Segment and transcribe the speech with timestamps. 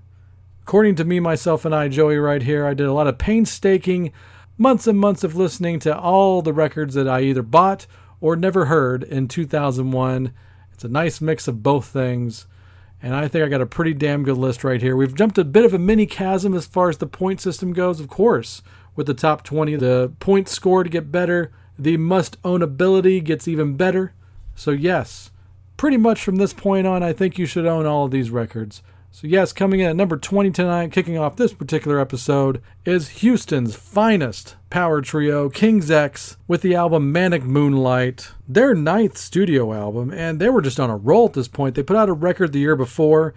[0.63, 4.11] according to me, myself, and I, Joey, right here, I did a lot of painstaking
[4.57, 7.87] months and months of listening to all the records that I either bought
[8.19, 10.33] or never heard in 2001.
[10.71, 12.45] It's a nice mix of both things.
[13.01, 14.95] And I think I got a pretty damn good list right here.
[14.95, 17.99] We've jumped a bit of a mini chasm as far as the point system goes,
[17.99, 18.61] of course.
[18.95, 23.47] With the top 20, the point score to get better, the must own ability gets
[23.47, 24.13] even better.
[24.53, 25.31] So, yes,
[25.77, 28.83] pretty much from this point on, I think you should own all of these records.
[29.13, 33.75] So, yes, coming in at number 20 tonight, kicking off this particular episode, is Houston's
[33.75, 40.39] finest power trio, King's X, with the album Manic Moonlight, their ninth studio album, and
[40.39, 41.75] they were just on a roll at this point.
[41.75, 43.33] They put out a record the year before,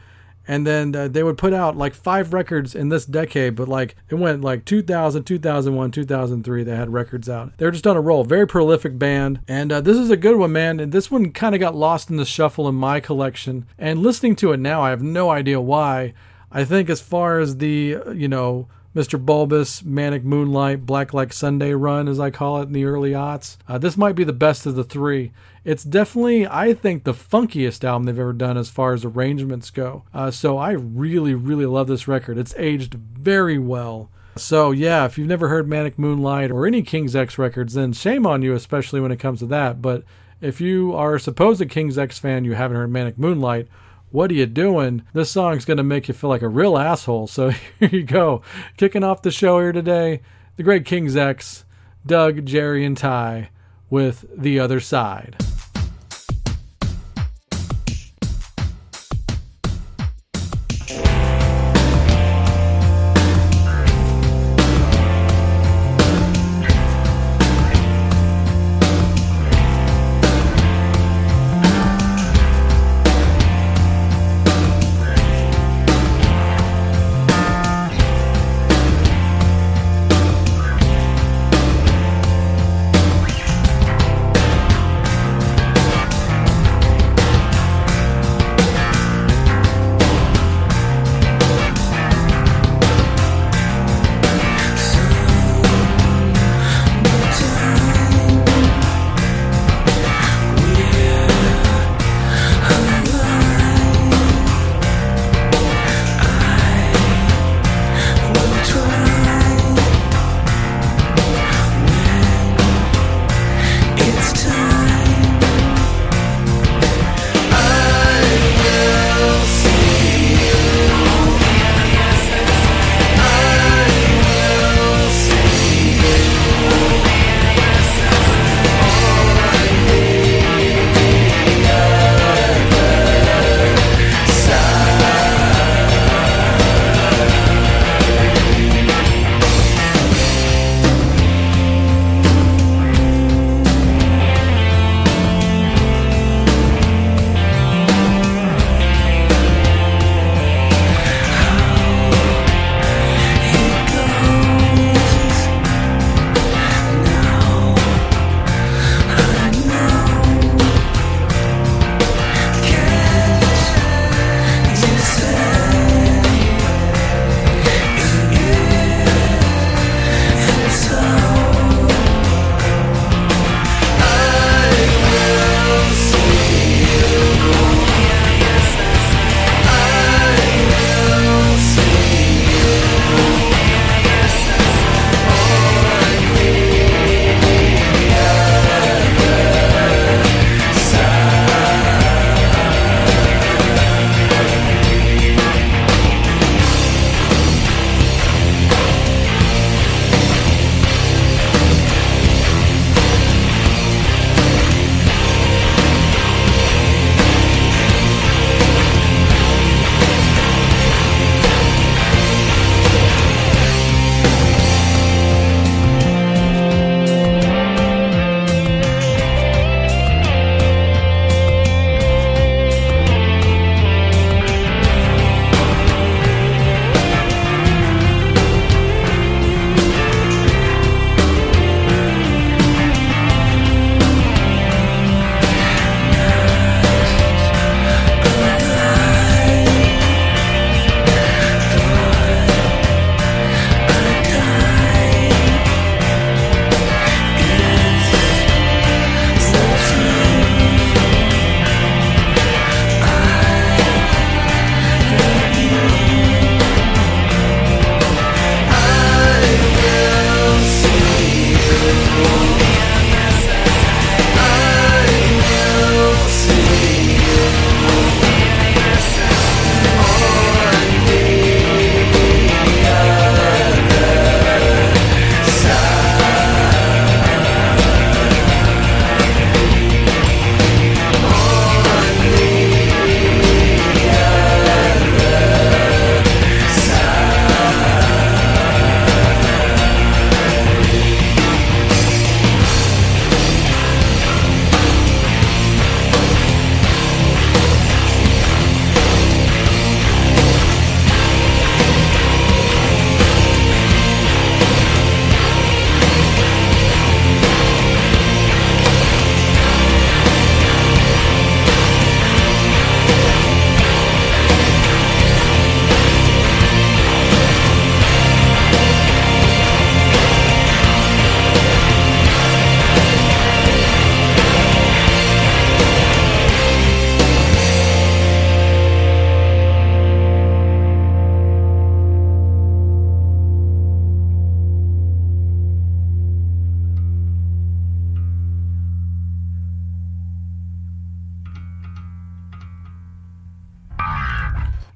[0.47, 3.97] and then uh, they would put out like five records in this decade but like
[4.09, 7.56] it went like 2000 2001 2003 they had records out.
[7.59, 8.25] They were just on a roll.
[8.25, 9.41] Very prolific band.
[9.49, 10.81] And uh, this is a good one man.
[10.81, 13.66] And this one kind of got lost in the shuffle in my collection.
[13.78, 16.15] And listening to it now i have no idea why.
[16.50, 19.22] I think as far as the you know Mr.
[19.22, 23.56] Bulbous, Manic Moonlight, Black Like Sunday run, as I call it in the early aughts.
[23.66, 25.32] Uh, this might be the best of the three.
[25.65, 30.04] It's definitely, I think, the funkiest album they've ever done as far as arrangements go.
[30.15, 32.38] Uh, so I really, really love this record.
[32.38, 34.10] It's aged very well.
[34.37, 38.27] So yeah, if you've never heard Manic Moonlight or any King's X records, then shame
[38.27, 39.81] on you, especially when it comes to that.
[39.81, 40.04] But
[40.41, 43.69] if you are supposed a King's X fan, you haven't heard Manic Moonlight,
[44.15, 45.03] what are you doing?
[45.13, 47.27] This song's going to make you feel like a real asshole.
[47.27, 48.43] So here you go.
[48.77, 50.21] Kicking off the show here today,
[50.57, 51.65] the great King's X,
[52.07, 53.51] Doug, Jerry, and Ty
[53.91, 55.35] with The Other Side.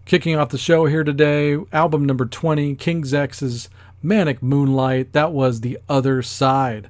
[0.09, 3.69] Kicking off the show here today, album number 20, King's X's
[4.03, 5.13] Manic Moonlight.
[5.13, 6.89] That was The Other Side.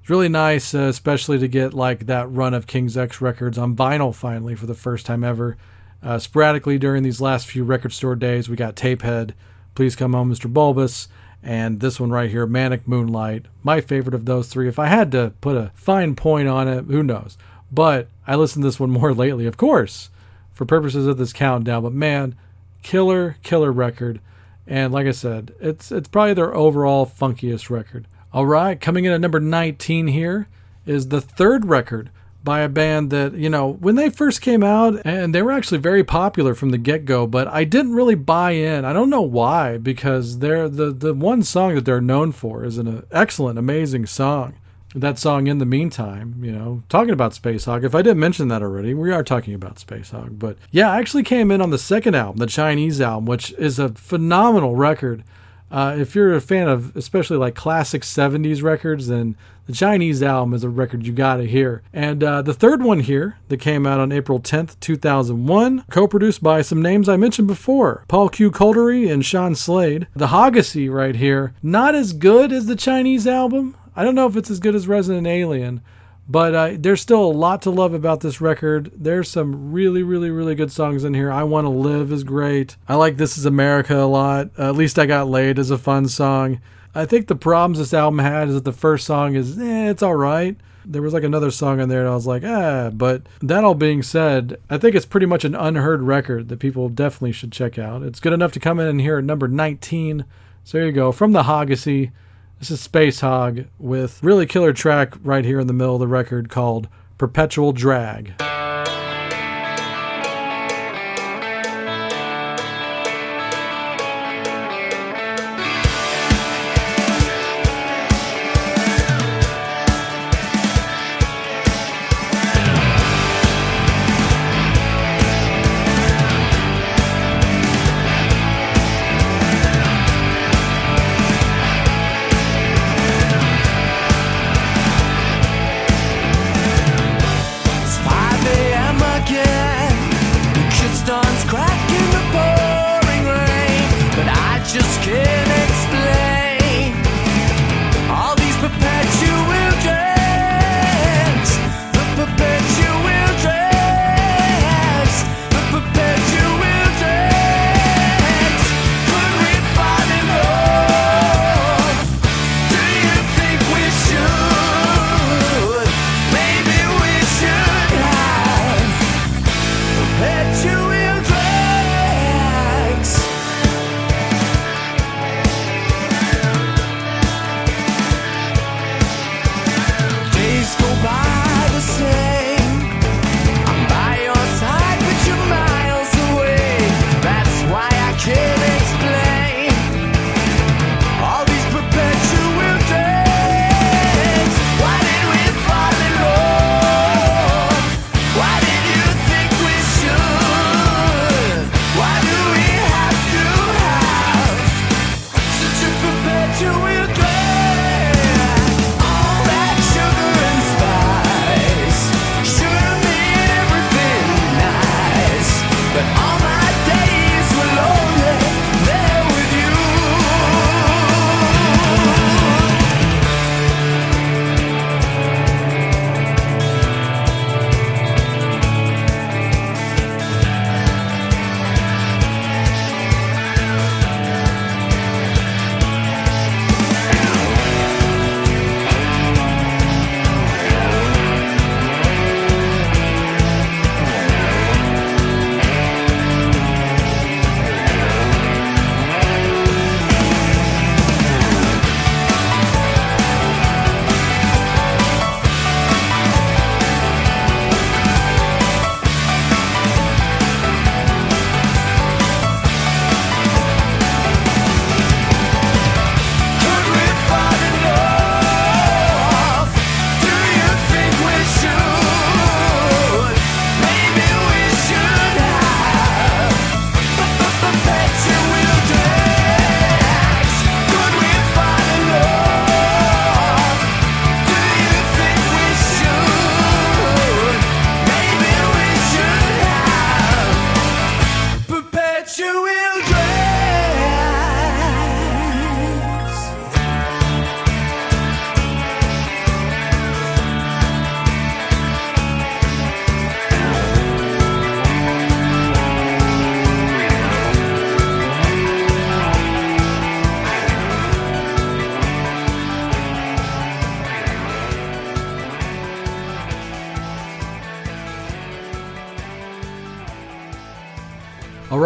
[0.00, 3.76] It's really nice, uh, especially to get like that run of King's X records on
[3.76, 5.56] vinyl finally for the first time ever.
[6.02, 9.34] Uh, sporadically during these last few record store days, we got Tapehead,
[9.76, 10.52] Please Come Home, Mr.
[10.52, 11.06] Bulbous,
[11.44, 13.46] and this one right here, Manic Moonlight.
[13.62, 14.66] My favorite of those three.
[14.66, 17.38] If I had to put a fine point on it, who knows?
[17.70, 20.10] But I listened to this one more lately, of course,
[20.52, 21.84] for purposes of this countdown.
[21.84, 22.34] But man,
[22.82, 24.20] killer, killer record.
[24.66, 28.06] And like I said, it's it's probably their overall funkiest record.
[28.32, 30.48] All right, coming in at number 19 here
[30.84, 32.10] is the third record
[32.44, 35.78] by a band that, you know, when they first came out, and they were actually
[35.78, 38.84] very popular from the get go, but I didn't really buy in.
[38.84, 42.78] I don't know why, because they're the, the one song that they're known for is
[42.78, 44.54] an excellent, amazing song.
[44.94, 47.84] That song, In the Meantime, you know, talking about Spacehog.
[47.84, 50.38] If I didn't mention that already, we are talking about Spacehog.
[50.38, 53.78] But yeah, I actually came in on the second album, the Chinese album, which is
[53.78, 55.24] a phenomenal record.
[55.70, 60.54] Uh, if you're a fan of especially like classic 70s records, then the Chinese album
[60.54, 61.82] is a record you gotta hear.
[61.92, 66.42] And uh, the third one here that came out on April 10th, 2001, co produced
[66.42, 68.50] by some names I mentioned before Paul Q.
[68.50, 70.06] Kolderie and Sean Slade.
[70.16, 73.76] The Hogyssey right here, not as good as the Chinese album.
[73.98, 75.80] I don't know if it's as good as Resident Alien,
[76.28, 78.92] but uh, there's still a lot to love about this record.
[78.94, 81.32] There's some really, really, really good songs in here.
[81.32, 82.76] I Want to Live is great.
[82.88, 84.50] I like This Is America a lot.
[84.56, 86.60] Uh, at least I Got Laid is a fun song.
[86.94, 90.04] I think the problems this album had is that the first song is, eh, it's
[90.04, 90.56] all right.
[90.84, 92.90] There was like another song in there, and I was like, ah.
[92.94, 96.88] But that all being said, I think it's pretty much an unheard record that people
[96.88, 98.04] definitely should check out.
[98.04, 100.24] It's good enough to come in and hear at number 19.
[100.62, 101.10] So there you go.
[101.10, 102.12] From the Hogyssey.
[102.58, 106.48] This is Spacehog with really killer track right here in the middle of the record
[106.48, 108.34] called Perpetual Drag.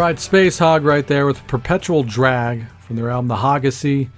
[0.03, 4.09] Right, Spacehog right there with Perpetual Drag from their album The Hogyssey.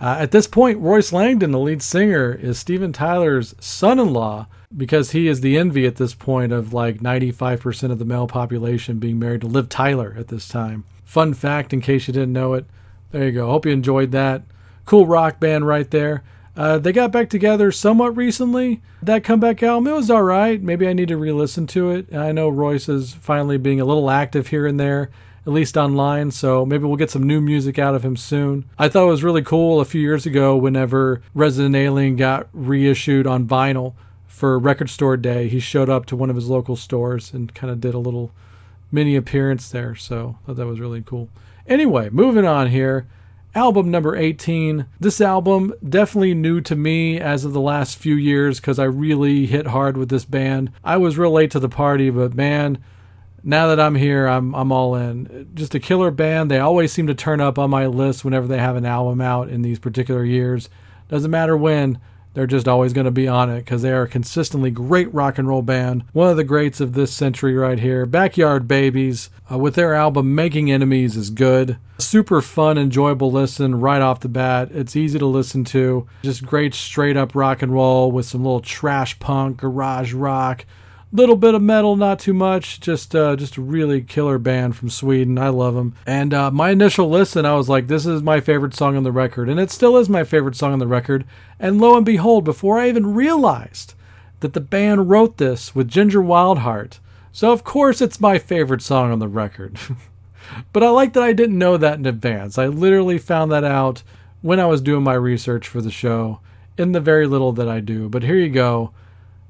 [0.00, 4.48] Uh, at this point, Royce Langdon, the lead singer, is Steven Tyler's son in law
[4.76, 8.98] because he is the envy at this point of like 95% of the male population
[8.98, 10.82] being married to Liv Tyler at this time.
[11.04, 12.66] Fun fact in case you didn't know it.
[13.12, 13.46] There you go.
[13.46, 14.42] Hope you enjoyed that.
[14.84, 16.24] Cool rock band right there.
[16.56, 18.80] Uh, they got back together somewhat recently.
[19.02, 20.60] That comeback album, it was all right.
[20.60, 22.12] Maybe I need to re listen to it.
[22.14, 25.10] I know Royce is finally being a little active here and there,
[25.46, 28.64] at least online, so maybe we'll get some new music out of him soon.
[28.78, 33.26] I thought it was really cool a few years ago whenever Resident Alien got reissued
[33.26, 33.94] on vinyl
[34.26, 35.48] for Record Store Day.
[35.48, 38.32] He showed up to one of his local stores and kind of did a little
[38.90, 41.28] mini appearance there, so I thought that was really cool.
[41.66, 43.06] Anyway, moving on here
[43.54, 44.86] album number 18.
[44.98, 49.46] This album definitely new to me as of the last few years because I really
[49.46, 50.72] hit hard with this band.
[50.84, 52.82] I was real late to the party, but man,
[53.42, 55.50] now that I'm here, I'm I'm all in.
[55.54, 56.50] Just a killer band.
[56.50, 59.48] They always seem to turn up on my list whenever they have an album out
[59.48, 60.68] in these particular years.
[61.08, 61.98] Doesn't matter when
[62.34, 65.38] they're just always going to be on it because they are a consistently great rock
[65.38, 66.04] and roll band.
[66.12, 68.06] One of the greats of this century right here.
[68.06, 71.76] Backyard Babies uh, with their album Making Enemies is good.
[71.98, 74.70] Super fun, enjoyable listen right off the bat.
[74.72, 76.06] It's easy to listen to.
[76.22, 80.64] Just great straight up rock and roll with some little trash punk, garage rock
[81.12, 82.80] little bit of metal, not too much.
[82.80, 85.38] Just uh, just a really killer band from Sweden.
[85.38, 85.94] I love them.
[86.06, 89.12] And uh, my initial listen, I was like, this is my favorite song on the
[89.12, 91.24] record, and it still is my favorite song on the record.
[91.58, 93.94] And lo and behold, before I even realized
[94.40, 96.98] that the band wrote this with Ginger Wildheart,
[97.32, 99.78] so of course it's my favorite song on the record.
[100.72, 102.58] but I like that I didn't know that in advance.
[102.58, 104.02] I literally found that out
[104.42, 106.40] when I was doing my research for the show
[106.78, 108.08] in the very little that I do.
[108.08, 108.92] But here you go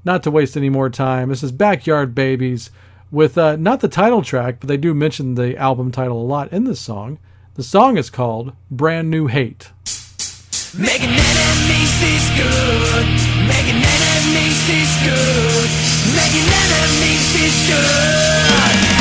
[0.03, 2.71] not to waste any more time, this is Backyard Babies
[3.11, 6.51] with uh, not the title track, but they do mention the album title a lot
[6.51, 7.19] in this song.
[7.55, 9.71] The song is called Brand New Hate.
[10.77, 13.05] Making enemies is good.
[13.45, 15.69] Making enemies is good.
[16.15, 19.00] Making enemies is good.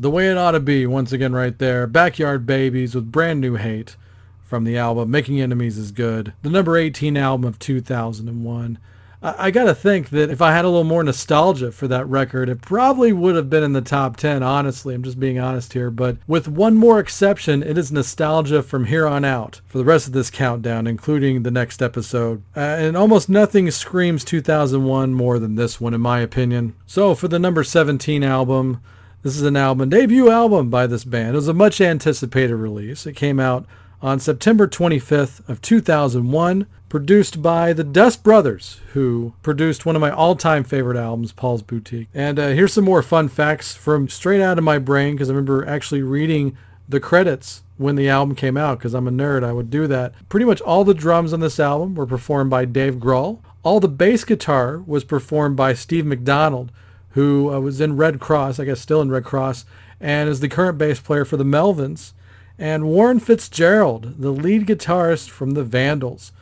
[0.00, 1.86] The way it ought to be, once again, right there.
[1.86, 3.96] Backyard Babies with brand new hate
[4.42, 8.78] from the album Making Enemies is Good, the number 18 album of 2001.
[9.22, 12.08] I, I got to think that if I had a little more nostalgia for that
[12.08, 14.94] record, it probably would have been in the top 10, honestly.
[14.94, 15.90] I'm just being honest here.
[15.90, 20.06] But with one more exception, it is nostalgia from here on out for the rest
[20.06, 22.42] of this countdown, including the next episode.
[22.56, 26.74] Uh, and almost nothing screams 2001 more than this one, in my opinion.
[26.86, 28.80] So for the number 17 album,
[29.22, 31.30] this is an album, debut album by this band.
[31.30, 33.06] It was a much anticipated release.
[33.06, 33.66] It came out
[34.02, 40.10] on September 25th of 2001 produced by the Dust Brothers, who produced one of my
[40.10, 42.08] all-time favorite albums, Paul's Boutique.
[42.12, 45.32] And uh, here's some more fun facts from straight out of my brain because I
[45.32, 46.56] remember actually reading
[46.88, 49.44] the credits when the album came out because I'm a nerd.
[49.44, 50.12] I would do that.
[50.28, 53.38] Pretty much all the drums on this album were performed by Dave Grohl.
[53.62, 56.72] All the bass guitar was performed by Steve McDonald,
[57.10, 59.64] who uh, was in Redd Kross, I guess still in Redd Kross,
[60.00, 62.12] and is the current bass player for the Melvins.
[62.58, 66.32] And Warren Fitzgerald, the lead guitarist from the Vandals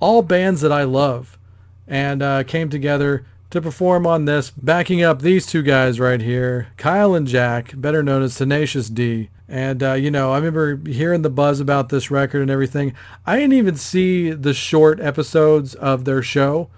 [0.00, 1.38] all bands that I love,
[1.86, 6.68] and uh, came together to perform on this, backing up these two guys right here,
[6.76, 9.30] Kyle and Jack, better known as Tenacious D.
[9.48, 12.92] And, uh, you know, I remember hearing the buzz about this record and everything.
[13.26, 16.68] I didn't even see the short episodes of their show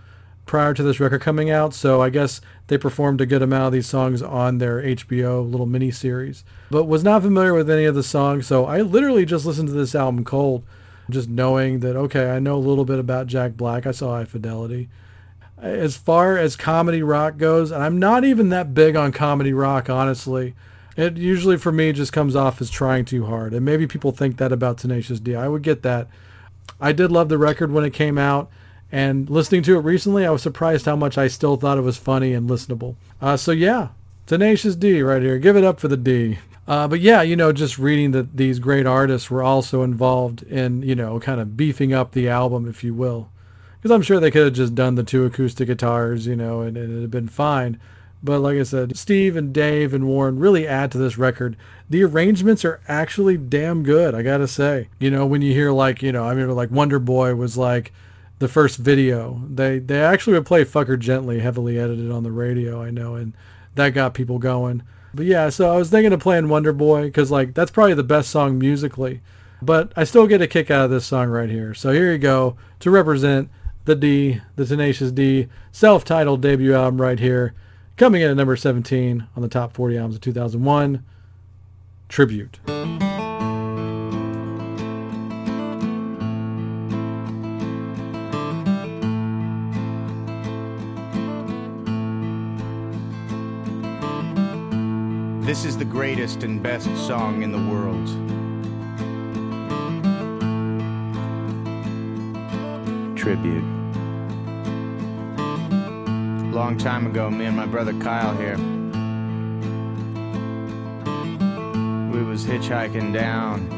[0.47, 3.73] prior to this record coming out, so I guess they performed a good amount of
[3.73, 6.45] these songs on their HBO little mini series.
[6.71, 9.75] But was not familiar with any of the songs, so I literally just listened to
[9.75, 10.65] this album cold
[11.11, 13.87] just knowing that okay, I know a little bit about Jack Black.
[13.87, 14.89] I saw High Fidelity.
[15.59, 19.91] As far as comedy rock goes, and I'm not even that big on comedy rock,
[19.91, 20.55] honestly.
[20.97, 24.37] It usually for me just comes off as trying too hard, and maybe people think
[24.39, 25.35] that about Tenacious D.
[25.35, 26.09] I would get that.
[26.81, 28.51] I did love the record when it came out,
[28.93, 31.97] and listening to it recently, I was surprised how much I still thought it was
[31.97, 32.97] funny and listenable.
[33.21, 33.89] Uh, so yeah,
[34.27, 35.39] Tenacious D right here.
[35.39, 36.39] Give it up for the D.
[36.67, 40.83] Uh, but yeah, you know, just reading that these great artists were also involved in,
[40.83, 43.29] you know, kind of beefing up the album, if you will.
[43.77, 46.77] Because I'm sure they could have just done the two acoustic guitars, you know, and,
[46.77, 47.81] and it'd have been fine.
[48.23, 51.57] But like I said, Steve and Dave and Warren really add to this record.
[51.89, 54.89] The arrangements are actually damn good, I gotta say.
[54.99, 57.93] You know, when you hear like, you know, I remember like Wonder Boy was like
[58.41, 59.43] the first video.
[59.49, 63.15] They they actually would play Fuck Her Gently, heavily edited on the radio, I know,
[63.15, 63.35] and
[63.77, 64.83] that got people going.
[65.15, 68.03] But yeah, so I was thinking of playing Wonder Boy because like that's probably the
[68.03, 69.21] best song musically.
[69.63, 71.75] But I still get a kick out of this song right here.
[71.75, 73.51] So here you go to represent
[73.85, 77.53] the D, the Tenacious D, self-titled debut album right here,
[77.99, 81.05] coming in at number 17 on the top 40 albums of 2001,
[82.09, 82.59] Tribute.
[95.61, 98.09] This is the greatest and best song in the world.
[103.15, 103.63] Tribute.
[106.51, 108.57] Long time ago, me and my brother Kyle here.
[112.11, 113.69] We was hitchhiking down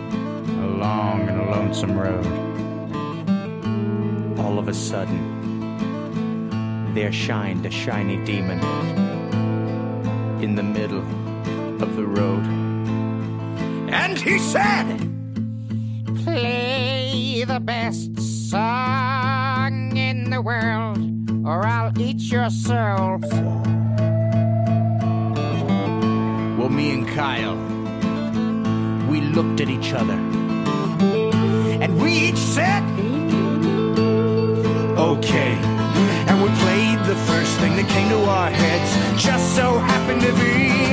[0.63, 2.25] a long and a lonesome road.
[4.39, 5.25] All of a sudden,
[6.95, 8.61] there shined a shiny demon
[10.41, 11.22] in the middle
[12.13, 12.45] road.
[13.91, 14.99] And he said,
[16.25, 18.21] Play the best
[18.51, 20.99] song in the world,
[21.47, 23.19] or I'll eat your soul.
[26.59, 27.57] Well, me and Kyle,
[29.11, 30.19] we looked at each other,
[31.83, 32.83] and we each said,
[34.99, 35.53] Okay.
[36.29, 40.33] And we played the first thing that came to our heads, just so happened to
[40.35, 40.92] be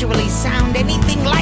[0.00, 1.37] actually sound anything like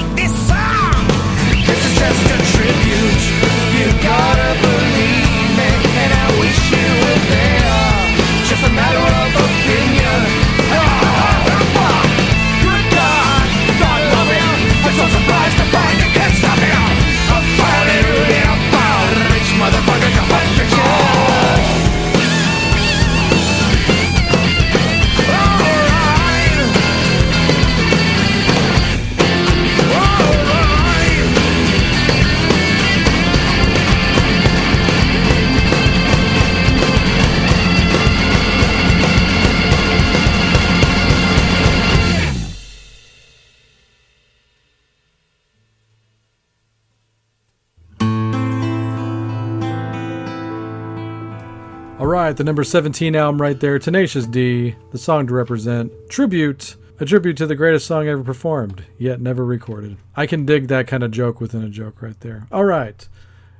[52.36, 57.36] the number 17 album right there, Tenacious D, the song to represent, Tribute, a tribute
[57.36, 59.96] to the greatest song ever performed, yet never recorded.
[60.16, 62.46] I can dig that kind of joke within a joke right there.
[62.50, 63.06] All right.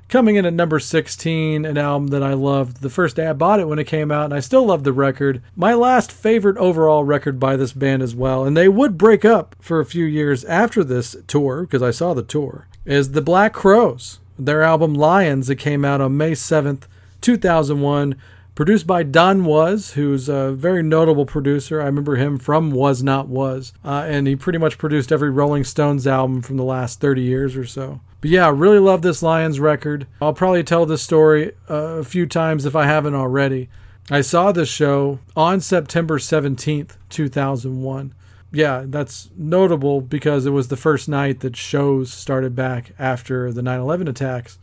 [0.09, 3.59] Coming in at number 16, an album that I loved the first day I bought
[3.59, 5.41] it when it came out, and I still love the record.
[5.55, 9.55] My last favorite overall record by this band as well, and they would break up
[9.59, 13.53] for a few years after this tour, because I saw the tour, is the Black
[13.53, 14.19] Crowes.
[14.39, 16.83] Their album Lions that came out on May 7th,
[17.21, 18.15] 2001,
[18.57, 21.79] produced by Don Was, who's a very notable producer.
[21.79, 25.63] I remember him from Was Not Was, uh, and he pretty much produced every Rolling
[25.63, 28.01] Stones album from the last 30 years or so.
[28.19, 30.07] But yeah, I really love this Lions record.
[30.19, 33.69] I'll probably tell this story uh, a few times if I haven't already.
[34.09, 38.15] I saw this show on September 17th, 2001.
[38.51, 43.61] Yeah, that's notable because it was the first night that shows started back after the
[43.61, 44.57] 9 11 attacks.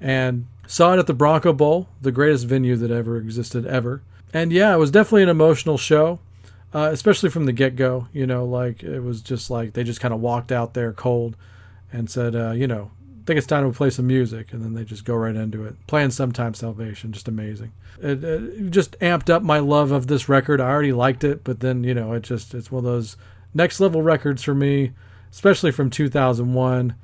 [0.00, 4.02] And saw it at the Bronco Bowl, the greatest venue that ever existed ever.
[4.32, 6.18] And yeah, it was definitely an emotional show,
[6.74, 8.08] uh, especially from the get go.
[8.12, 11.36] You know, like it was just like they just kind of walked out there cold
[11.92, 14.52] and said, uh, you know, I think it's time to play some music.
[14.52, 15.74] And then they just go right into it.
[15.86, 17.72] Playing Sometimes Salvation, just amazing.
[18.00, 20.60] It, it just amped up my love of this record.
[20.60, 23.16] I already liked it, but then, you know, it just, it's one of those
[23.54, 24.92] next level records for me,
[25.32, 26.94] especially from 2001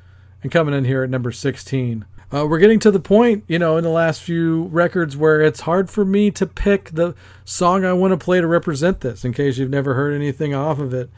[0.42, 2.04] and coming in here at number 16.
[2.32, 5.60] Uh, we're getting to the point, you know, in the last few records where it's
[5.60, 7.14] hard for me to pick the
[7.44, 9.22] song I want to play to represent this.
[9.22, 11.10] In case you've never heard anything off of it,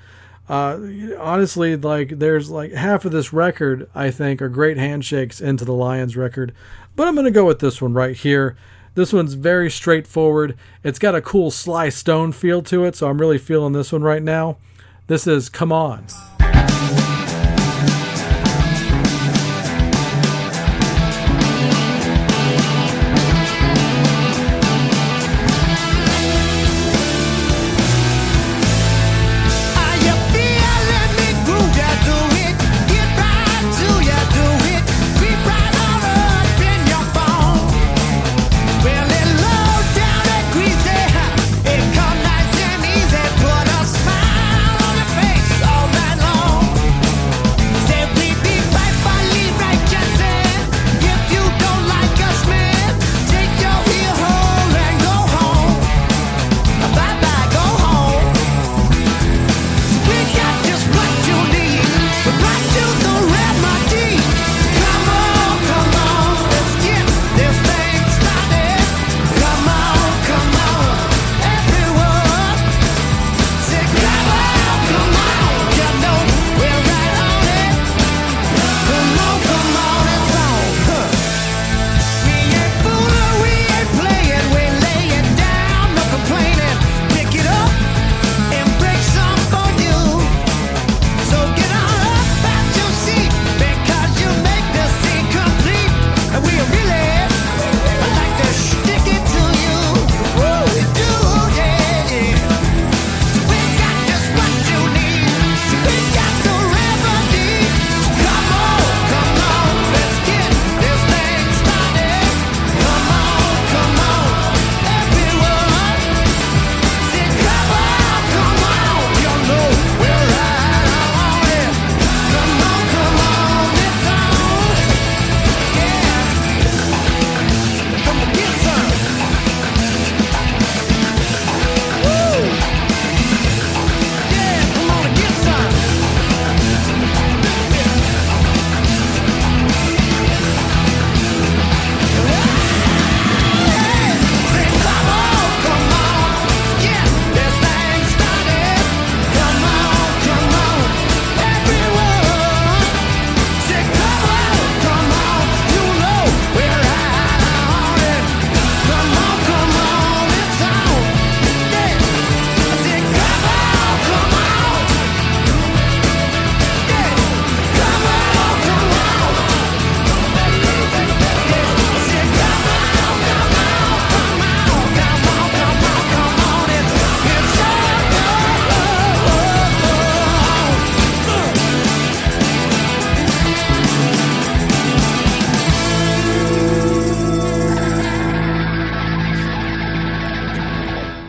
[0.48, 0.78] uh,
[1.18, 5.72] honestly, like there's like half of this record I think are great handshakes into the
[5.72, 6.52] Lions record,
[6.96, 8.56] but I'm gonna go with this one right here.
[8.94, 10.56] This one's very straightforward.
[10.82, 14.02] It's got a cool Sly Stone feel to it, so I'm really feeling this one
[14.02, 14.58] right now.
[15.06, 16.06] This is Come On.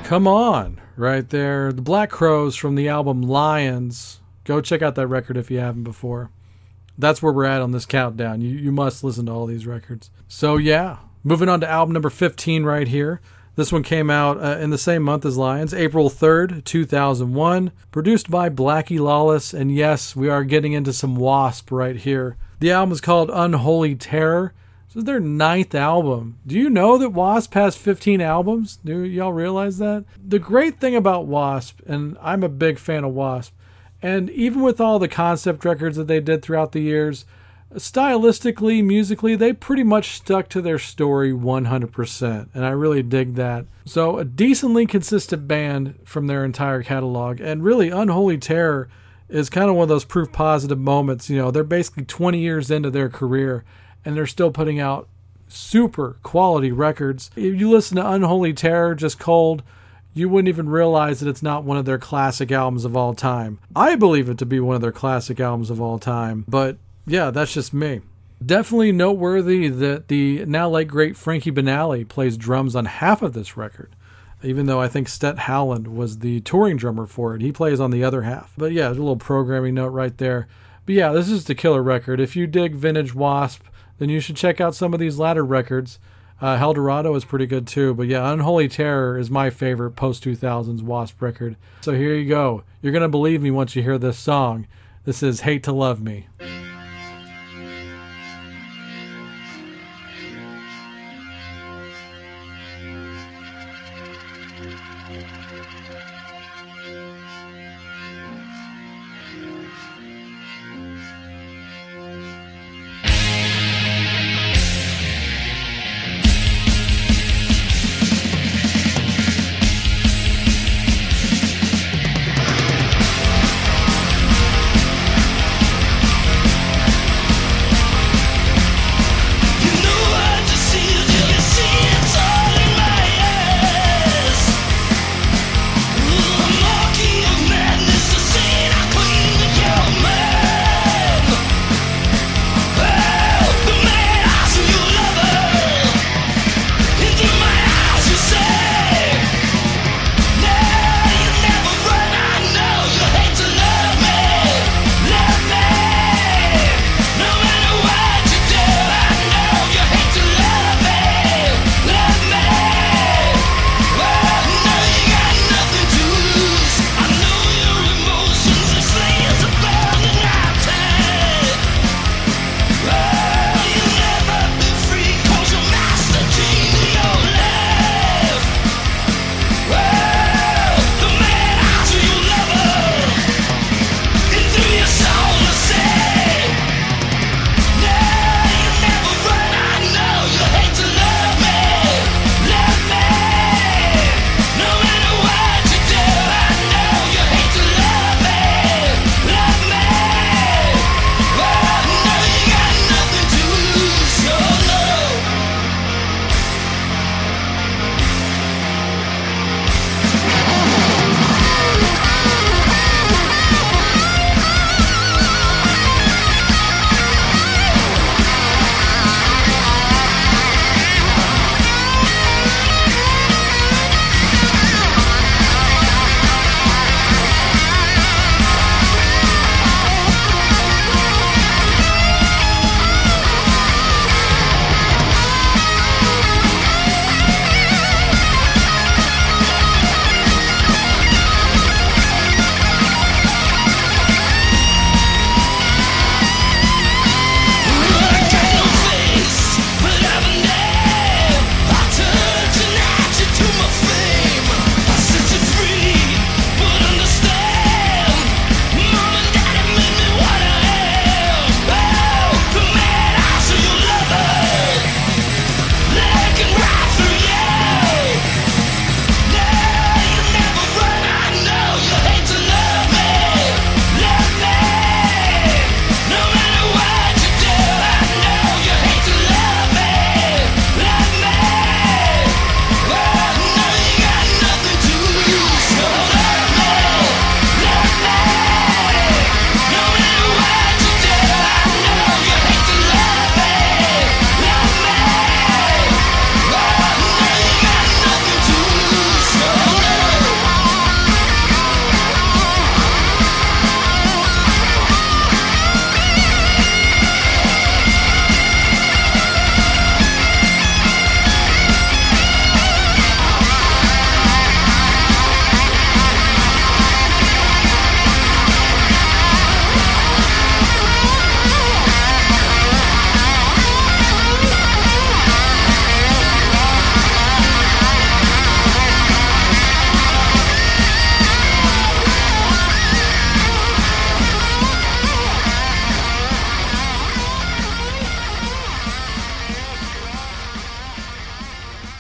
[0.05, 1.73] Come on, right there.
[1.73, 4.21] The Black Crowes from the album Lions.
[4.43, 6.29] Go check out that record if you haven't before.
[6.95, 8.39] That's where we're at on this countdown.
[8.39, 10.11] You, you must listen to all these records.
[10.27, 13.19] So, yeah, moving on to album number 15 right here.
[13.55, 18.29] This one came out uh, in the same month as Lions, April 3rd, 2001, produced
[18.29, 19.55] by Blackie Lawless.
[19.55, 22.37] And yes, we are getting into some Wasp right here.
[22.59, 24.53] The album is called Unholy Terror.
[24.95, 26.37] This is their ninth album.
[26.47, 28.77] Do you know that Wasp has 15 albums?
[28.77, 30.05] Do y'all realize that?
[30.25, 33.53] The great thing about Wasp, and I'm a big fan of Wasp,
[34.01, 37.25] and even with all the concept records that they did throughout the years,
[37.73, 42.47] stylistically, musically, they pretty much stuck to their story 100%.
[42.53, 43.65] And I really dig that.
[43.83, 47.41] So, a decently consistent band from their entire catalog.
[47.41, 48.87] And really, Unholy Terror
[49.27, 51.29] is kind of one of those proof positive moments.
[51.29, 53.65] You know, they're basically 20 years into their career
[54.05, 55.09] and they're still putting out
[55.47, 57.29] super quality records.
[57.35, 59.63] If you listen to Unholy Terror just cold,
[60.13, 63.59] you wouldn't even realize that it's not one of their classic albums of all time.
[63.75, 67.31] I believe it to be one of their classic albums of all time, but yeah,
[67.31, 68.01] that's just me.
[68.43, 73.55] Definitely noteworthy that the now late great Frankie Banali plays drums on half of this
[73.57, 73.95] record,
[74.43, 77.41] even though I think Stet Howland was the touring drummer for it.
[77.41, 78.53] He plays on the other half.
[78.57, 80.47] But yeah, a little programming note right there.
[80.85, 82.19] But yeah, this is the killer record.
[82.19, 83.63] If you dig vintage Wasp,
[83.97, 85.99] then you should check out some of these latter records.
[86.41, 86.57] Uh,
[87.15, 91.55] is pretty good too, but yeah, Unholy Terror is my favorite post 2000s Wasp record.
[91.81, 92.63] So here you go.
[92.81, 94.67] You're going to believe me once you hear this song.
[95.05, 96.27] This is Hate to Love Me.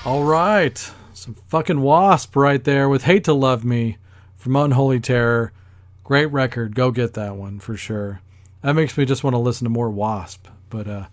[0.05, 0.77] All right.
[1.15, 3.97] Some fucking Wasp right there with Hate to Love Me
[4.35, 5.51] from Unholy Terror.
[6.03, 6.75] Great record.
[6.75, 8.21] Go get that one for sure.
[8.61, 10.47] That makes me just want to listen to more Wasp.
[10.69, 11.05] But uh,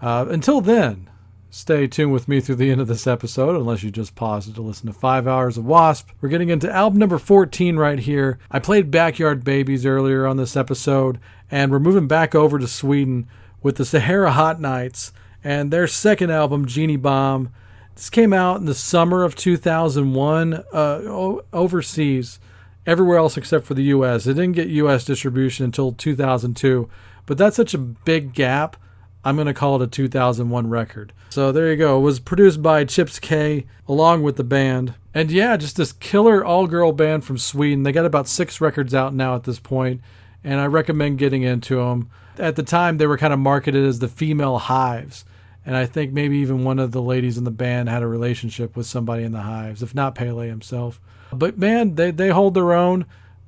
[0.00, 1.10] uh, until then,
[1.50, 4.62] stay tuned with me through the end of this episode, unless you just paused to
[4.62, 6.10] listen to five hours of Wasp.
[6.20, 8.38] We're getting into album number 14 right here.
[8.52, 11.18] I played Backyard Babies earlier on this episode,
[11.50, 13.26] and we're moving back over to Sweden
[13.64, 15.12] with the Sahara Hot Nights
[15.42, 17.50] and their second album, Jennie Bomb.
[17.98, 22.38] This came out in the summer of 2001 uh, overseas,
[22.86, 24.24] everywhere else except for the US.
[24.24, 26.88] It didn't get US distribution until 2002,
[27.26, 28.76] but that's such a big gap.
[29.24, 31.12] I'm going to call it a 2001 record.
[31.30, 31.98] So there you go.
[31.98, 34.94] It was produced by Chips Kiesbye along with the band.
[35.12, 37.82] And yeah, just this killer all girl band from Sweden.
[37.82, 40.02] They got about six records out now at this point,
[40.44, 42.10] and I recommend getting into them.
[42.38, 45.24] At the time, they were kind of marketed as the female hives
[45.68, 48.74] and I think maybe even one of the ladies in the band had a relationship
[48.74, 50.98] with somebody in the Hives, if not Pelle himself.
[51.30, 53.04] But man, they they hold their own,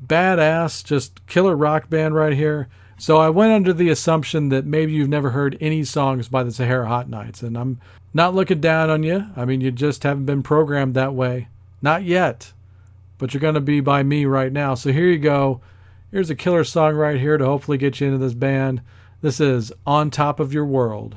[0.07, 2.69] badass, just killer rock band right here.
[2.99, 6.53] So I went under the assumption that maybe you've never heard any songs by the
[6.53, 7.81] Sahara Hot Nights, and I'm
[8.13, 9.25] not looking down on you.
[9.35, 11.49] I mean, you just haven't been programmed that way,
[11.81, 12.53] not yet.
[13.17, 14.75] But you're going to be by me right now.
[14.75, 15.63] So here you go.
[16.11, 18.83] Here's a killer song right here to hopefully get you into this band.
[19.23, 21.15] This is On Top of Your World.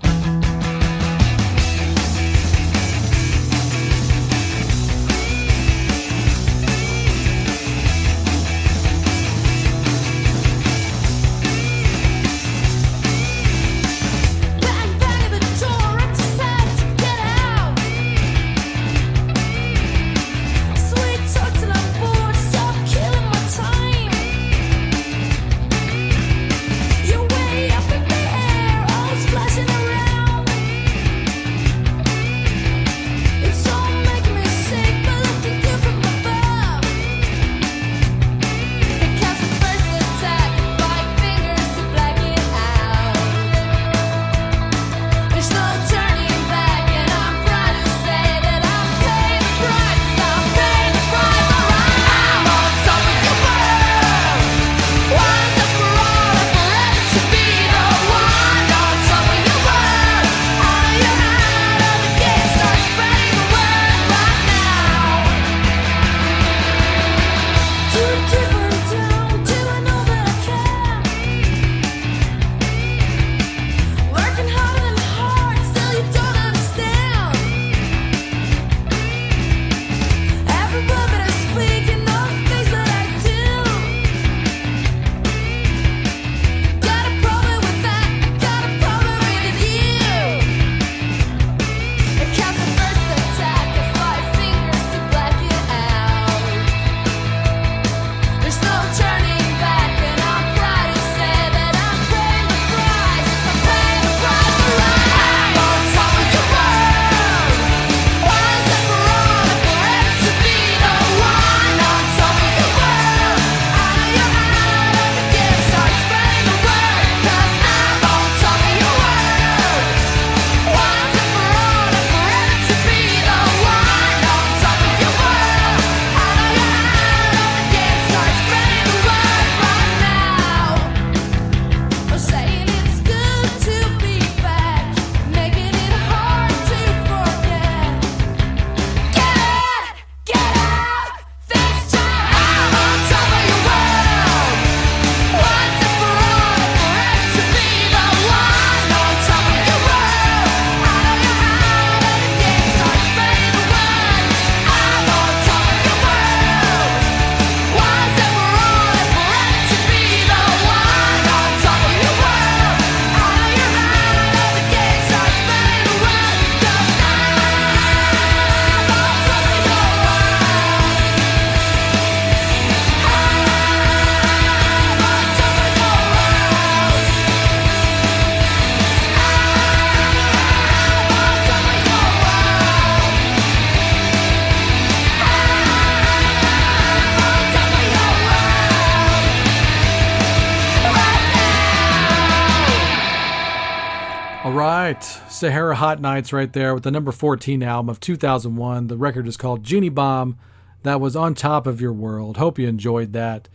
[195.83, 198.87] Hot Nights right there with the number 14 album of 2001.
[198.87, 200.37] The record is called Jennie Bomb.
[200.83, 202.37] That was on top of your world.
[202.37, 203.49] Hope you enjoyed that.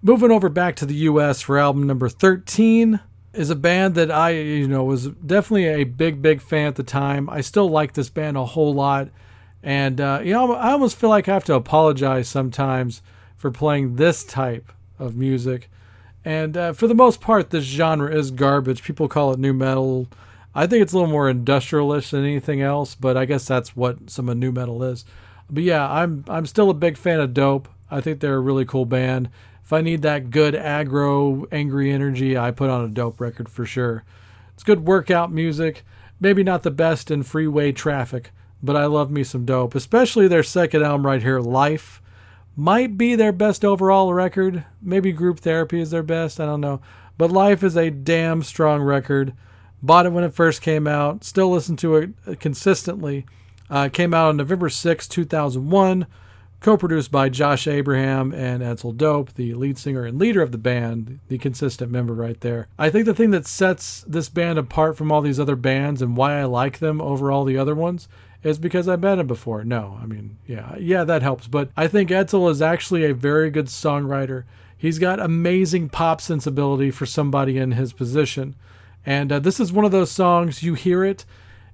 [0.00, 3.00] Moving over back to the US for album number 13
[3.34, 6.82] is a band that I, you know, was definitely a big, big fan at the
[6.82, 7.28] time.
[7.28, 9.10] I still like this band a whole lot.
[9.62, 13.02] And, uh, you know, I almost feel like I have to apologize sometimes
[13.36, 15.68] for playing this type of music.
[16.24, 18.82] And uh, for the most part, this genre is garbage.
[18.82, 20.08] People call it new metal.
[20.54, 24.10] I think it's a little more industrialist than anything else, but I guess that's what
[24.10, 25.04] some of nu metal is.
[25.50, 27.68] But yeah, I'm I'm still a big fan of Dope.
[27.90, 29.30] I think they're a really cool band.
[29.64, 33.64] If I need that good aggro, angry energy, I put on a Dope record for
[33.64, 34.04] sure.
[34.54, 35.84] It's good workout music.
[36.20, 38.30] Maybe not the best in freeway traffic,
[38.62, 42.00] but I love me some Dope, especially their second album right here, Life.
[42.54, 44.64] Might be their best overall record.
[44.82, 46.38] Maybe Group Therapy is their best.
[46.38, 46.80] I don't know.
[47.16, 49.32] But Life is a damn strong record.
[49.82, 51.24] Bought it when it first came out.
[51.24, 52.10] Still listen to it
[52.40, 53.26] consistently.
[53.68, 56.06] Uh, came out on November 6, 2001.
[56.60, 60.58] Co produced by Josh Abraham and Edsel Dope, the lead singer and leader of the
[60.58, 62.68] band, the consistent member right there.
[62.78, 66.16] I think the thing that sets this band apart from all these other bands and
[66.16, 68.06] why I like them over all the other ones
[68.44, 69.64] is because I've met him before.
[69.64, 71.48] No, I mean, yeah, yeah, that helps.
[71.48, 74.44] But I think Edsel is actually a very good songwriter.
[74.76, 78.54] He's got amazing pop sensibility for somebody in his position.
[79.04, 81.24] And uh, this is one of those songs, you hear it,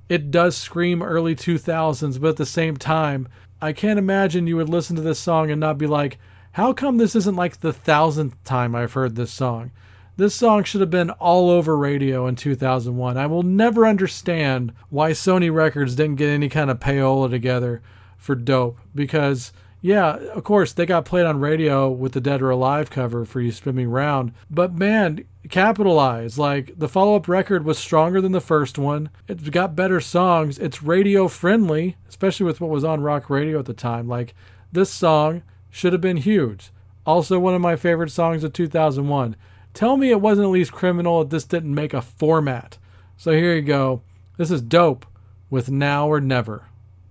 [0.08, 3.28] it does scream early 2000s, but at the same time,
[3.60, 6.18] I can't imagine you would listen to this song and not be like,
[6.52, 9.70] how come this isn't like the thousandth time I've heard this song?
[10.16, 13.16] This song should have been all over radio in 2001.
[13.16, 17.82] I will never understand why Sony Records didn't get any kind of payola together
[18.16, 22.50] for Dope because yeah, of course, they got played on radio with the Dead or
[22.50, 24.32] Alive cover for You Spin Me Round.
[24.50, 26.38] But man, capitalize.
[26.38, 29.10] Like, the follow up record was stronger than the first one.
[29.28, 30.58] It's got better songs.
[30.58, 34.08] It's radio friendly, especially with what was on rock radio at the time.
[34.08, 34.34] Like,
[34.72, 36.70] this song should have been huge.
[37.06, 39.36] Also, one of my favorite songs of 2001.
[39.74, 42.78] Tell me it wasn't at least criminal that this didn't make a format.
[43.16, 44.02] So here you go.
[44.36, 45.06] This is dope
[45.50, 46.66] with Now or Never.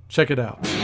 [0.09, 0.76] Check it out.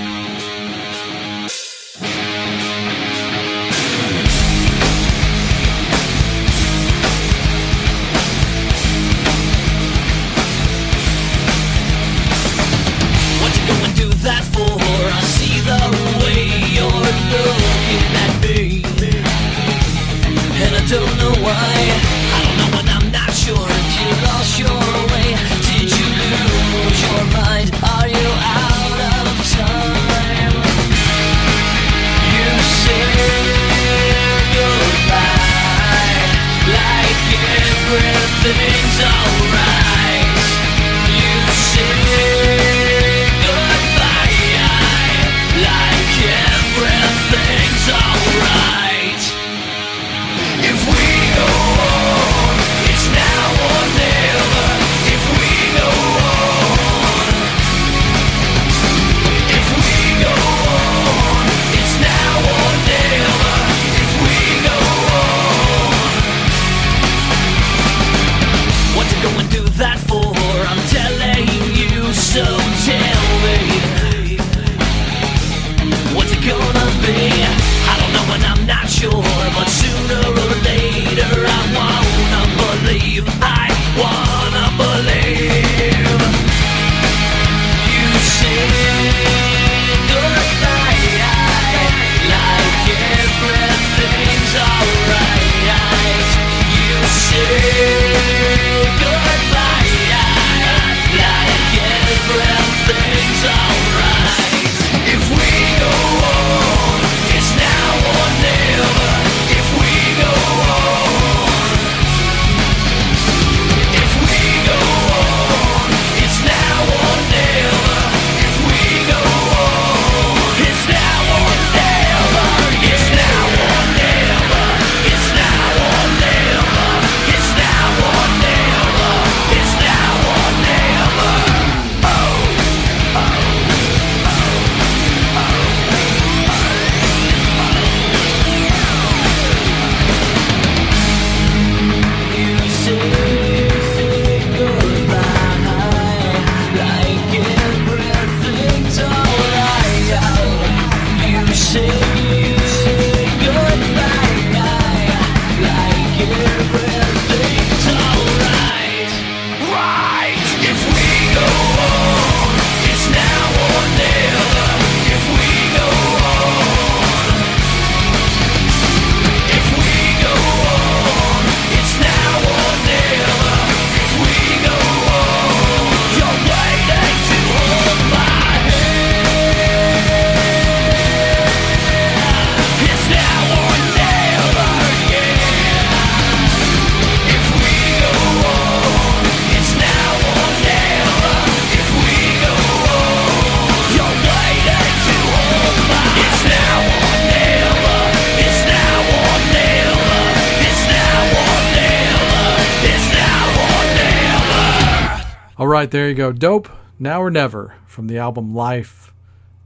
[205.84, 206.32] Right, there you go.
[206.32, 209.14] Dope, Now or Never from the album Life,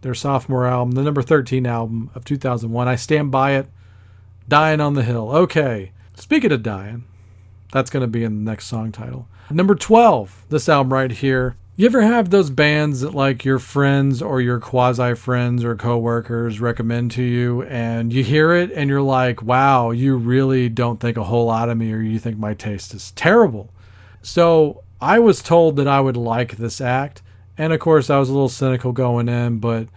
[0.02, 2.88] their sophomore album, the number 13 album of 2001.
[2.88, 3.68] I stand by it.
[4.48, 5.30] Dying on the Hill.
[5.30, 7.04] Okay, speaking of dying,
[7.72, 9.28] that's going to be in the next song title.
[9.52, 11.56] Number 12, this album right here.
[11.76, 16.60] You ever have those bands that like your friends or your quasi friends or coworkers
[16.60, 21.18] recommend to you and you hear it and you're like, wow, you really don't think
[21.18, 23.70] a whole lot of me or you think my taste is terrible.
[24.24, 27.22] So I was told that I would like this act.
[27.58, 29.88] And of course, I was a little cynical going in, but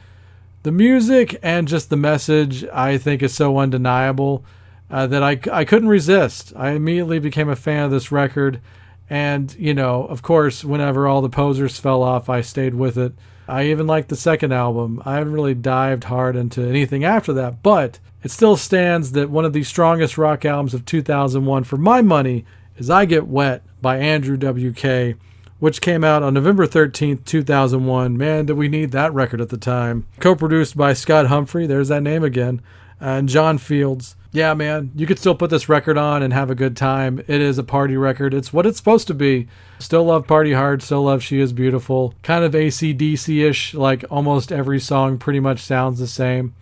[0.62, 4.44] the music and just the message I think is so undeniable
[4.90, 6.52] uh, that I, I couldn't resist.
[6.56, 8.60] I immediately became a fan of this record.
[9.08, 13.12] And, you know, of course, whenever all the posers fell off, I stayed with it.
[13.48, 15.02] I even liked the second album.
[15.04, 19.44] I haven't really dived hard into anything after that, but it still stands that one
[19.44, 22.44] of the strongest rock albums of 2001 for my money
[22.76, 25.14] is I Get Wet by Andrew W.K.,
[25.58, 28.16] which came out on November 13th, 2001.
[28.16, 30.06] Man, did we need that record at the time.
[30.18, 32.62] Co produced by Scott Humphrey, there's that name again,
[32.98, 36.54] and John Fields yeah, man, you could still put this record on and have a
[36.54, 37.18] good time.
[37.26, 38.32] It is a party record.
[38.32, 39.48] It's what it's supposed to be.
[39.80, 42.14] Still love Party Hard, still love She Is Beautiful.
[42.22, 46.54] Kind of ACDC ish, like almost every song pretty much sounds the same.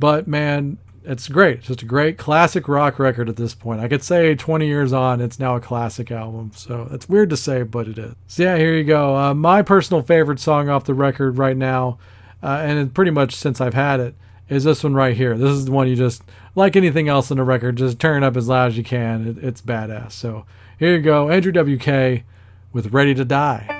[0.00, 1.58] But man, it's great.
[1.58, 3.80] It's just a great classic rock record at this point.
[3.80, 6.50] I could say 20 years on, it's now a classic album.
[6.54, 8.14] So it's weird to say, but it is.
[8.26, 9.16] So yeah, here you go.
[9.16, 11.98] Uh, my personal favorite song off the record right now,
[12.42, 14.14] uh, and pretty much since I've had it,
[14.48, 15.36] is this one right here.
[15.38, 16.22] This is the one you just,
[16.54, 19.26] like anything else in the record, just turn it up as loud as you can.
[19.28, 20.12] It, it's badass.
[20.12, 20.44] So
[20.78, 22.24] here you go, Andrew WK
[22.72, 23.75] with Ready to Die.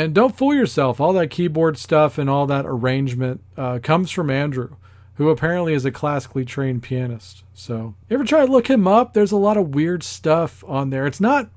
[0.00, 1.00] And don't fool yourself.
[1.00, 4.76] All that keyboard stuff and all that arrangement uh, comes from Andrew,
[5.14, 7.44] who apparently is a classically trained pianist.
[7.52, 9.12] So, you ever try to look him up?
[9.12, 11.06] There's a lot of weird stuff on there.
[11.06, 11.50] It's not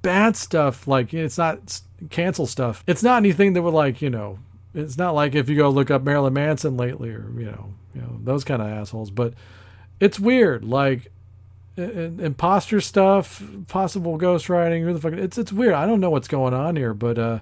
[0.00, 2.82] bad stuff, like, it's not cancel stuff.
[2.86, 4.38] It's not anything that would, like, you know,
[4.74, 8.00] it's not like if you go look up Marilyn Manson lately or you know you
[8.00, 9.34] know those kind of assholes, but
[9.98, 10.64] it's weird.
[10.64, 11.10] Like
[11.76, 14.84] imposter stuff, possible ghostwriting.
[14.84, 15.12] Who the fuck?
[15.14, 15.74] It's it's weird.
[15.74, 17.40] I don't know what's going on here, but uh,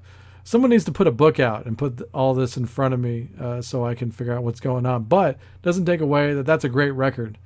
[0.49, 3.29] someone needs to put a book out and put all this in front of me
[3.39, 5.05] uh, so I can figure out what's going on.
[5.05, 7.37] But doesn't take away that that's a great record.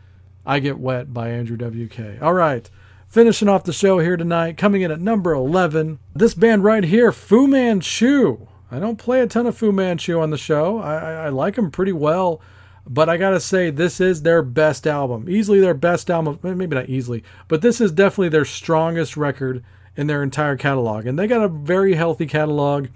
[0.46, 2.22] I Get Wet by Andrew WK.
[2.22, 2.70] All right.
[3.08, 7.10] Finishing off the show here tonight, coming in at number 11, this band right here,
[7.10, 8.46] Fu Manchu.
[8.70, 10.78] I don't play a ton of Fu Manchu on the show.
[10.78, 12.40] I, I, I like them pretty well,
[12.86, 15.28] but I gotta say, this is their best album.
[15.28, 19.64] Easily their best album, maybe not easily, but this is definitely their strongest record
[19.96, 21.06] in their entire catalog.
[21.06, 22.88] And they got a very healthy catalog,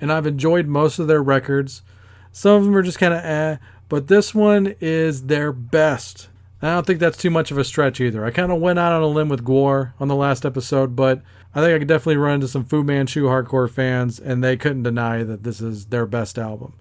[0.00, 1.82] and I've enjoyed most of their records.
[2.32, 3.56] Some of them are just kind of eh,
[3.88, 6.28] but this one is their best.
[6.62, 8.24] I don't think that's too much of a stretch either.
[8.24, 11.20] I kind of went out on a limb with Gore on the last episode, but
[11.54, 14.82] I think I could definitely run into some Fu Manchu hardcore fans, and they couldn't
[14.82, 16.72] deny that this is their best album.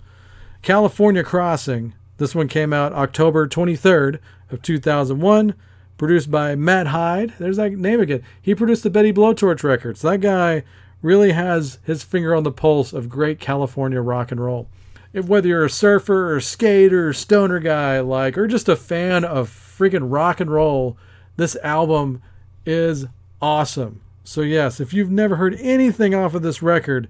[0.62, 1.94] California Crossing.
[2.18, 4.20] This one came out October 23rd
[4.50, 5.54] of 2001,
[5.98, 7.34] produced by Matt Hyde.
[7.40, 8.24] There's that name again.
[8.42, 10.02] He produced the Betty Blowtorch records.
[10.02, 10.64] That guy
[11.02, 14.68] really has his finger on the pulse of great California rock and roll.
[15.12, 19.24] If, whether you're a surfer or skater or stoner guy like or just a fan
[19.24, 20.98] of freaking rock and roll.
[21.36, 22.22] This album
[22.66, 23.06] is
[23.42, 24.02] awesome.
[24.24, 27.10] So yes, if you've never heard anything off of this record,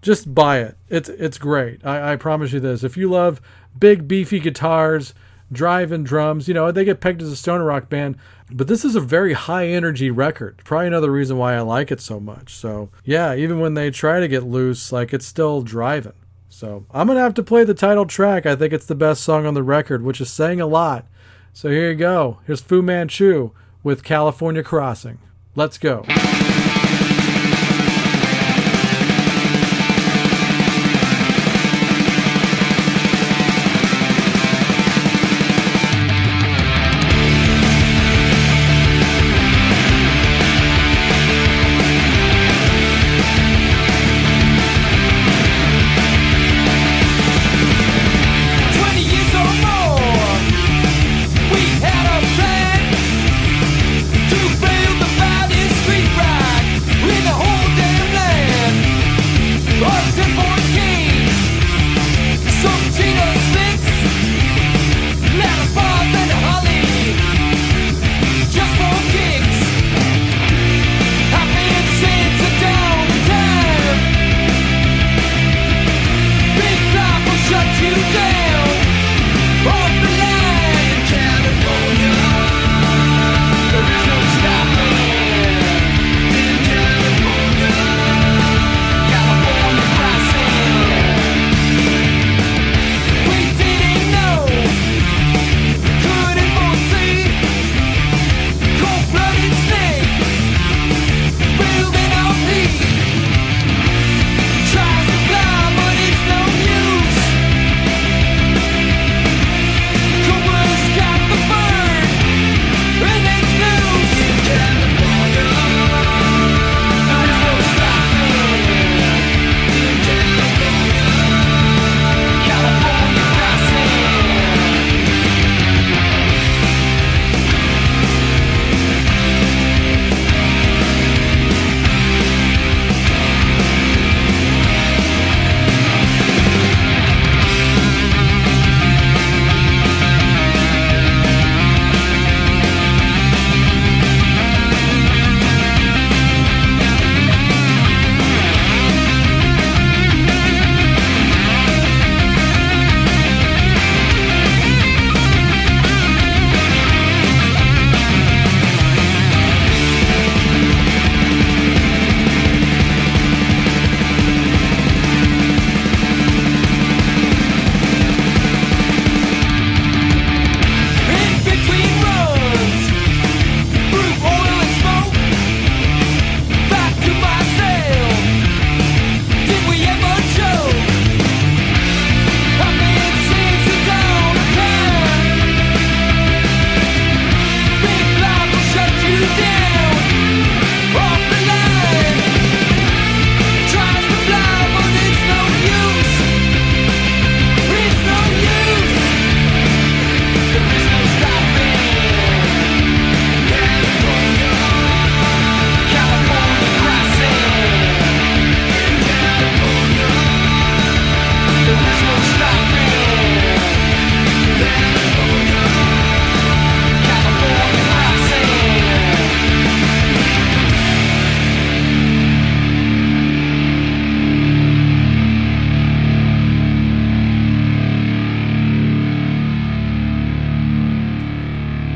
[0.00, 0.76] just buy it.
[0.88, 1.84] It's it's great.
[1.84, 2.84] I, I promise you this.
[2.84, 3.40] If you love
[3.78, 5.14] big beefy guitars,
[5.54, 8.16] driving drums, you know, they get pegged as a stoner rock band,
[8.50, 10.60] but this is a very high energy record.
[10.64, 12.54] Probably another reason why I like it so much.
[12.54, 16.12] So yeah, even when they try to get loose, like it's still driving.
[16.48, 18.46] So I'm gonna have to play the title track.
[18.46, 21.06] I think it's the best song on the record, which is saying a lot.
[21.52, 22.40] So here you go.
[22.46, 23.52] Here's Fu Manchu
[23.82, 25.18] with California Crossing.
[25.54, 26.04] Let's go.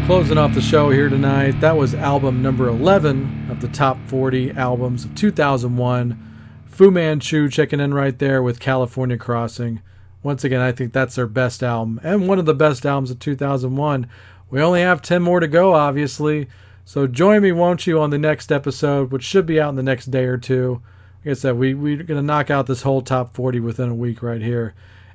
[0.09, 4.53] Closing off the show here tonight, that was album number 11 of the top 40
[4.53, 6.65] albums of 2001.
[6.65, 9.83] Fu Manchu checking in right there with California Crossing.
[10.23, 13.19] Once again, I think that's their best album and one of the best albums of
[13.19, 14.09] 2001.
[14.49, 16.49] We only have 10 more to go, obviously.
[16.87, 19.83] So join me, won't you, on the next episode, which should be out in the
[19.83, 20.81] next day or two.
[21.23, 23.95] Like I said, we, we're going to knock out this whole top 40 within a
[23.95, 24.75] week right here.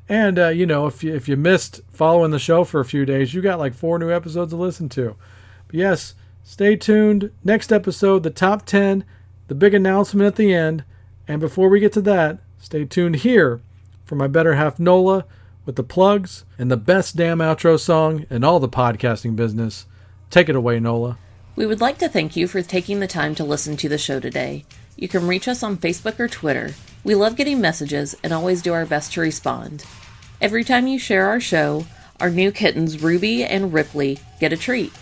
[0.10, 3.06] And uh, you know, if you if you missed following the show for a few
[3.06, 5.16] days, you got like four new episodes to listen to.
[5.68, 7.32] But yes, stay tuned.
[7.43, 9.06] Next episode, the top ten,
[9.47, 10.84] the big announcement at the end.
[11.28, 13.62] And before we get to that, stay tuned here
[14.04, 15.26] for my better half Nola
[15.66, 19.86] with the plugs and the best damn outro song in all the podcasting business.
[20.30, 21.18] Take it away, Nola.
[21.56, 24.20] We would like to thank you for taking the time to listen to the show
[24.20, 24.66] today.
[24.97, 26.74] You can reach us on Facebook or Twitter.
[27.04, 29.84] We love getting messages and always do our best to respond.
[30.39, 31.86] Every time you share our show,
[32.20, 34.93] our new kittens Ruby and Ripley get a treat.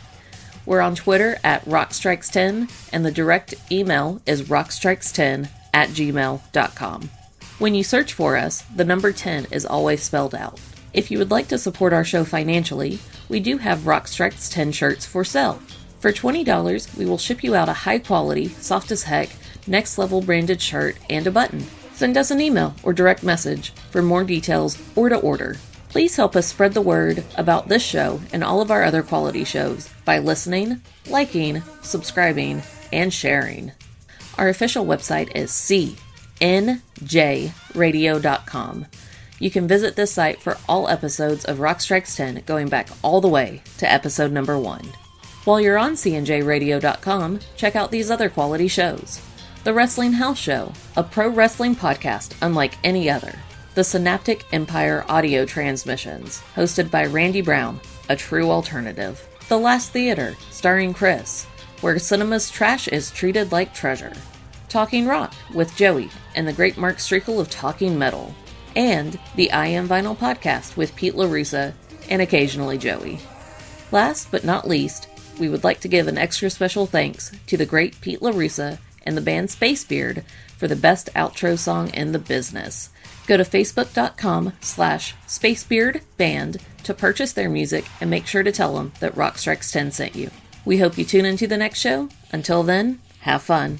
[0.65, 7.09] We're on Twitter at Rockstrikes10 and the direct email is rockstrikes10 at gmail.com.
[7.59, 10.59] When you search for us, the number 10 is always spelled out.
[10.93, 12.99] If you would like to support our show financially,
[13.29, 15.61] we do have Rockstrikes 10 shirts for sale.
[15.99, 19.29] For $20, we will ship you out a high quality, soft as heck,
[19.67, 21.65] next level branded shirt and a button.
[22.01, 25.57] Send us an email or direct message for more details or to order.
[25.89, 29.43] Please help us spread the word about this show and all of our other quality
[29.43, 33.71] shows by listening, liking, subscribing, and sharing.
[34.39, 35.51] Our official website is
[36.41, 38.85] cnjradio.com.
[39.37, 43.21] You can visit this site for all episodes of Rock Strikes 10 going back all
[43.21, 44.91] the way to episode number 1.
[45.45, 49.21] While you're on cnjradio.com, check out these other quality shows.
[49.63, 53.37] The Wrestling House Show, a pro wrestling podcast unlike any other.
[53.75, 59.23] The Synaptic Empire audio transmissions, hosted by Randy Brown, a true alternative.
[59.49, 61.45] The Last Theater, starring Chris,
[61.81, 64.13] where cinema's trash is treated like treasure.
[64.67, 68.33] Talking Rock with Joey and the great Mark Strigl of Talking Metal.
[68.75, 71.73] And the I Am Vinyl podcast with Pete LaRussa
[72.09, 73.19] and occasionally Joey.
[73.91, 75.07] Last but not least,
[75.39, 79.17] we would like to give an extra special thanks to the great Pete LaRussa and
[79.17, 80.23] the band Spacebeard
[80.57, 82.89] for the best outro song in the business.
[83.27, 88.91] Go to facebook.com slash spacebeardband to purchase their music and make sure to tell them
[88.99, 90.31] that Rockstrikes 10 sent you.
[90.65, 92.09] We hope you tune into the next show.
[92.31, 93.79] Until then, have fun.